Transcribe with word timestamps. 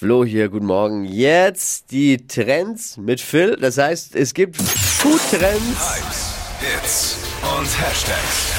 Flo 0.00 0.24
hier, 0.24 0.48
guten 0.48 0.64
Morgen. 0.64 1.04
Jetzt 1.04 1.90
die 1.90 2.26
Trends 2.26 2.96
mit 2.96 3.20
Phil. 3.20 3.58
Das 3.60 3.76
heißt, 3.76 4.16
es 4.16 4.32
gibt 4.32 4.56
Food-Trends. 4.56 5.60
Hypes, 5.60 6.34
Hits 6.58 7.16
und 7.42 7.66
Hashtags. 7.66 8.50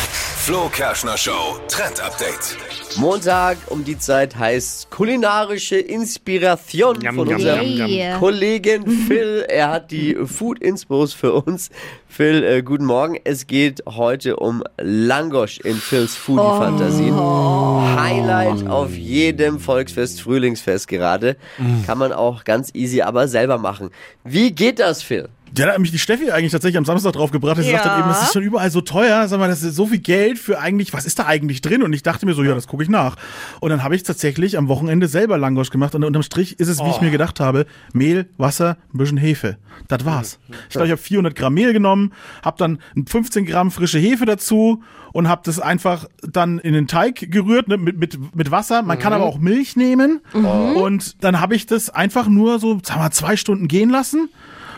Flo 0.45 0.69
Kerschner 0.69 1.17
Show 1.17 1.59
Trend 1.67 1.99
Update. 1.99 2.57
Montag 2.97 3.57
um 3.67 3.83
die 3.83 3.97
Zeit 3.97 4.37
heißt 4.37 4.89
kulinarische 4.89 5.77
Inspiration 5.77 6.99
Yum, 7.01 7.15
von 7.15 7.27
yum, 7.27 7.35
unserem 7.37 7.67
yum, 7.67 7.87
yum. 7.87 8.19
Kollegen 8.19 8.87
Phil. 8.87 9.45
Er 9.47 9.69
hat 9.69 9.91
die 9.91 10.15
Food-Inspos 10.25 11.13
für 11.13 11.33
uns. 11.33 11.69
Phil, 12.07 12.43
äh, 12.43 12.61
guten 12.61 12.85
Morgen. 12.85 13.17
Es 13.23 13.47
geht 13.47 13.81
heute 13.87 14.35
um 14.35 14.63
Langosch 14.77 15.59
in 15.59 15.75
Phils 15.75 16.15
Foodie-Fantasien. 16.15 17.15
Highlight 17.15 18.67
auf 18.67 18.95
jedem 18.95 19.59
Volksfest, 19.59 20.21
Frühlingsfest 20.21 20.87
gerade. 20.87 21.37
Kann 21.85 21.97
man 21.97 22.11
auch 22.11 22.43
ganz 22.43 22.71
easy 22.73 23.01
aber 23.01 23.27
selber 23.27 23.57
machen. 23.57 23.89
Wie 24.23 24.51
geht 24.51 24.79
das, 24.79 25.01
Phil? 25.01 25.29
Ja, 25.57 25.65
da 25.65 25.73
hat 25.73 25.79
mich 25.79 25.91
die 25.91 25.99
Steffi 25.99 26.31
eigentlich 26.31 26.51
tatsächlich 26.53 26.77
am 26.77 26.85
Samstag 26.85 27.11
drauf 27.13 27.31
gebracht. 27.31 27.57
Sie 27.57 27.63
Ja. 27.69 27.73
sagt 27.73 27.85
dann 27.85 27.99
eben, 27.99 28.07
das 28.07 28.23
ist 28.23 28.33
schon 28.33 28.43
überall 28.43 28.71
so 28.71 28.79
teuer. 28.79 29.27
Sag 29.27 29.39
mal, 29.39 29.49
das 29.49 29.63
ist 29.63 29.75
so 29.75 29.85
viel 29.85 29.99
Geld 29.99 30.39
für 30.39 30.59
eigentlich, 30.59 30.93
was 30.93 31.05
ist 31.05 31.19
da 31.19 31.25
eigentlich 31.25 31.61
drin? 31.61 31.83
Und 31.83 31.91
ich 31.91 32.03
dachte 32.03 32.25
mir 32.25 32.33
so, 32.33 32.43
ja, 32.43 32.55
das 32.55 32.67
gucke 32.67 32.83
ich 32.83 32.89
nach. 32.89 33.17
Und 33.59 33.69
dann 33.69 33.83
habe 33.83 33.95
ich 33.95 34.03
tatsächlich 34.03 34.57
am 34.57 34.69
Wochenende 34.69 35.07
selber 35.09 35.37
Langosch 35.37 35.69
gemacht. 35.69 35.93
Und 35.93 36.05
unterm 36.05 36.23
Strich 36.23 36.57
ist 36.59 36.69
es, 36.69 36.79
wie 36.79 36.89
ich 36.89 37.01
mir 37.01 37.11
gedacht 37.11 37.39
habe, 37.41 37.65
Mehl, 37.91 38.27
Wasser, 38.37 38.77
ein 38.93 38.97
bisschen 38.97 39.17
Hefe. 39.17 39.57
Das 39.89 40.05
war's. 40.05 40.39
Ich 40.69 40.69
glaube, 40.69 40.85
ich 40.87 40.91
habe 40.91 41.01
400 41.01 41.35
Gramm 41.35 41.53
Mehl 41.53 41.73
genommen, 41.73 42.13
habe 42.43 42.57
dann 42.57 42.79
15 43.05 43.45
Gramm 43.45 43.71
frische 43.71 43.99
Hefe 43.99 44.25
dazu 44.25 44.81
und 45.11 45.27
habe 45.27 45.41
das 45.43 45.59
einfach 45.59 46.05
dann 46.21 46.59
in 46.59 46.73
den 46.73 46.87
Teig 46.87 47.29
gerührt 47.29 47.67
ne, 47.67 47.75
mit, 47.77 47.97
mit, 47.97 48.35
mit 48.35 48.51
Wasser. 48.51 48.83
Man 48.83 48.99
kann 48.99 49.11
aber 49.11 49.25
auch 49.25 49.37
Milch 49.37 49.75
nehmen. 49.75 50.21
Und 50.33 51.21
dann 51.23 51.41
habe 51.41 51.55
ich 51.55 51.65
das 51.65 51.89
einfach 51.89 52.27
nur 52.29 52.59
so, 52.59 52.79
sagen 52.83 52.99
wir 53.01 53.03
mal, 53.03 53.11
zwei 53.11 53.35
Stunden 53.35 53.67
gehen 53.67 53.89
lassen 53.89 54.29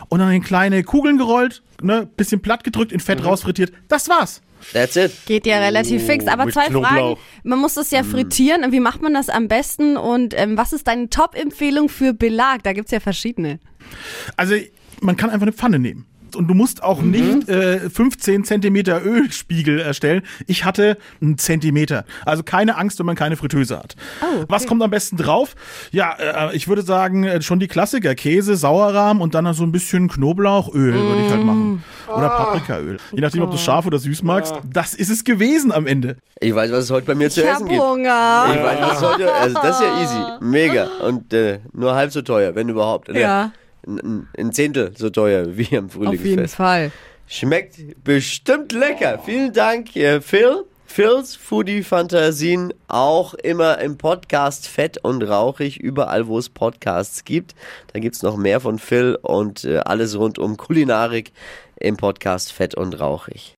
und 0.09 0.19
dann 0.19 0.31
in 0.31 0.43
kleine 0.43 0.83
Kugeln 0.83 1.17
gerollt, 1.17 1.63
ne, 1.81 2.07
bisschen 2.17 2.41
platt 2.41 2.63
gedrückt, 2.63 2.91
in 2.91 2.99
Fett 2.99 3.23
rausfrittiert. 3.23 3.71
Das 3.87 4.09
war's. 4.09 4.41
That's 4.71 4.95
it. 4.95 5.11
Geht 5.25 5.45
ja 5.45 5.59
relativ 5.59 6.05
fix. 6.05 6.25
Aber 6.27 6.49
zwei 6.49 6.69
Fragen. 6.69 6.85
Knoblauch. 6.85 7.19
Man 7.43 7.59
muss 7.59 7.73
das 7.73 7.91
ja 7.91 8.03
frittieren. 8.03 8.71
Wie 8.71 8.79
macht 8.79 9.01
man 9.01 9.13
das 9.13 9.29
am 9.29 9.49
besten? 9.49 9.97
Und 9.97 10.33
ähm, 10.37 10.57
was 10.57 10.71
ist 10.71 10.87
deine 10.87 11.09
Top-Empfehlung 11.09 11.89
für 11.89 12.13
Belag? 12.13 12.63
Da 12.63 12.71
gibt's 12.71 12.91
ja 12.91 13.01
verschiedene. 13.01 13.59
Also 14.37 14.55
man 15.01 15.17
kann 15.17 15.29
einfach 15.29 15.43
eine 15.43 15.51
Pfanne 15.51 15.79
nehmen. 15.79 16.05
Und 16.35 16.47
du 16.47 16.53
musst 16.53 16.83
auch 16.83 17.01
nicht 17.01 17.47
äh, 17.49 17.89
15 17.89 18.43
Zentimeter 18.43 19.03
Ölspiegel 19.05 19.79
erstellen. 19.79 20.21
Ich 20.47 20.65
hatte 20.65 20.97
einen 21.21 21.37
Zentimeter. 21.37 22.05
Also 22.25 22.43
keine 22.43 22.77
Angst, 22.77 22.99
wenn 22.99 23.05
man 23.05 23.15
keine 23.15 23.35
Fritteuse 23.35 23.77
hat. 23.77 23.95
okay. 24.21 24.45
Was 24.47 24.65
kommt 24.67 24.81
am 24.83 24.89
besten 24.91 25.17
drauf? 25.17 25.55
Ja, 25.91 26.13
äh, 26.49 26.55
ich 26.55 26.67
würde 26.67 26.81
sagen, 26.81 27.23
äh, 27.23 27.41
schon 27.41 27.59
die 27.59 27.67
Klassiker. 27.67 28.15
Käse, 28.15 28.55
Sauerrahm 28.55 29.21
und 29.21 29.35
dann 29.35 29.43
noch 29.45 29.53
so 29.53 29.63
ein 29.63 29.71
bisschen 29.71 30.07
Knoblauchöl 30.09 30.93
würde 30.93 31.21
ich 31.25 31.31
halt 31.31 31.43
machen. 31.43 31.83
Oder 32.07 32.29
Paprikaöl. 32.29 32.97
Je 33.11 33.21
nachdem, 33.21 33.43
ob 33.43 33.51
du 33.51 33.57
scharf 33.57 33.85
oder 33.85 33.99
süß 33.99 34.23
magst. 34.23 34.53
Das 34.71 34.93
ist 34.93 35.09
es 35.09 35.23
gewesen 35.23 35.71
am 35.71 35.87
Ende. 35.87 36.17
Ich 36.39 36.53
weiß, 36.53 36.71
was 36.71 36.85
es 36.85 36.91
heute 36.91 37.07
bei 37.07 37.15
mir 37.15 37.29
zu 37.29 37.41
Ich 37.41 37.47
essen 37.47 37.63
hab 37.63 37.69
gibt. 37.69 37.81
Hunger. 37.81 38.45
Ich 38.53 38.63
weiß, 38.63 38.77
was 38.81 39.01
heute, 39.01 39.33
also 39.33 39.59
das 39.61 39.79
ist 39.79 39.85
ja 39.85 40.01
easy. 40.01 40.43
Mega. 40.45 40.87
Und 41.07 41.33
äh, 41.33 41.59
nur 41.73 41.95
halb 41.95 42.11
so 42.11 42.21
teuer, 42.21 42.55
wenn 42.55 42.69
überhaupt. 42.69 43.09
Oder 43.09 43.19
Ja. 43.19 43.51
Ein, 43.85 44.51
Zehntel 44.51 44.93
so 44.95 45.09
teuer 45.09 45.57
wie 45.57 45.77
am 45.77 45.89
Auf 46.05 46.25
jeden. 46.25 46.47
Fall. 46.47 46.91
Schmeckt 47.27 47.77
bestimmt 48.03 48.71
lecker. 48.71 49.19
Vielen 49.25 49.53
Dank, 49.53 49.95
äh, 49.95 50.21
Phil. 50.21 50.65
Phils 50.85 51.35
Foodie-Fantasien 51.35 52.71
auch 52.87 53.33
immer 53.33 53.79
im 53.79 53.97
Podcast 53.97 54.67
Fett 54.67 54.99
und 55.03 55.23
Rauchig, 55.23 55.77
überall 55.77 56.27
wo 56.27 56.37
es 56.37 56.49
Podcasts 56.49 57.25
gibt. 57.25 57.55
Da 57.91 57.99
gibt's 57.99 58.21
noch 58.21 58.37
mehr 58.37 58.59
von 58.59 58.77
Phil 58.77 59.17
und 59.19 59.63
äh, 59.63 59.79
alles 59.79 60.15
rund 60.15 60.37
um 60.37 60.55
Kulinarik 60.55 61.31
im 61.79 61.97
Podcast 61.97 62.51
Fett 62.51 62.75
und 62.75 62.99
Rauchig. 62.99 63.51